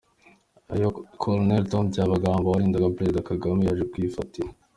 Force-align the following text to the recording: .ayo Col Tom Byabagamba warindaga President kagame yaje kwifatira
.ayo 0.73 0.89
Col 1.21 1.41
Tom 1.71 1.83
Byabagamba 1.91 2.47
warindaga 2.51 2.93
President 2.95 3.27
kagame 3.29 3.61
yaje 3.67 3.83
kwifatira 3.91 4.49